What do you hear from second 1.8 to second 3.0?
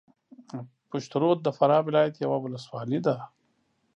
ولایت یوه ولسوالۍ